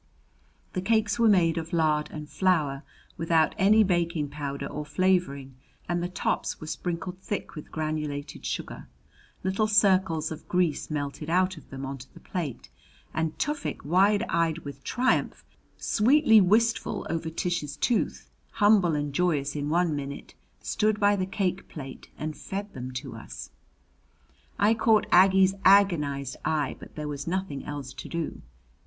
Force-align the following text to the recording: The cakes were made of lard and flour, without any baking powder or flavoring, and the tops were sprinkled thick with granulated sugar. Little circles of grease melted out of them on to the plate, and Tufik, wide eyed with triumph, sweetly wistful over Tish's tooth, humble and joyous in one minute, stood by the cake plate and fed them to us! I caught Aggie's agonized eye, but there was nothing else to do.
The 0.73 0.81
cakes 0.81 1.19
were 1.19 1.29
made 1.29 1.59
of 1.59 1.73
lard 1.73 2.09
and 2.11 2.27
flour, 2.27 2.81
without 3.17 3.53
any 3.59 3.83
baking 3.83 4.29
powder 4.29 4.65
or 4.65 4.83
flavoring, 4.83 5.53
and 5.87 6.01
the 6.01 6.09
tops 6.09 6.59
were 6.59 6.65
sprinkled 6.65 7.19
thick 7.19 7.53
with 7.53 7.71
granulated 7.71 8.43
sugar. 8.43 8.87
Little 9.43 9.67
circles 9.67 10.31
of 10.31 10.47
grease 10.47 10.89
melted 10.89 11.29
out 11.29 11.55
of 11.55 11.69
them 11.69 11.85
on 11.85 11.99
to 11.99 12.11
the 12.15 12.19
plate, 12.19 12.67
and 13.13 13.37
Tufik, 13.37 13.85
wide 13.85 14.23
eyed 14.23 14.65
with 14.65 14.83
triumph, 14.83 15.45
sweetly 15.77 16.41
wistful 16.41 17.05
over 17.07 17.29
Tish's 17.29 17.77
tooth, 17.77 18.27
humble 18.53 18.95
and 18.95 19.13
joyous 19.13 19.55
in 19.55 19.69
one 19.69 19.95
minute, 19.95 20.33
stood 20.63 20.99
by 20.99 21.15
the 21.15 21.27
cake 21.27 21.69
plate 21.69 22.09
and 22.17 22.35
fed 22.35 22.73
them 22.73 22.91
to 22.93 23.13
us! 23.15 23.51
I 24.57 24.73
caught 24.73 25.05
Aggie's 25.11 25.53
agonized 25.63 26.37
eye, 26.43 26.75
but 26.79 26.95
there 26.95 27.07
was 27.07 27.27
nothing 27.27 27.63
else 27.65 27.93
to 27.93 28.09
do. 28.09 28.41